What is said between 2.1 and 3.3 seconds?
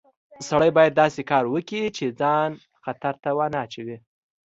ځان خطر ته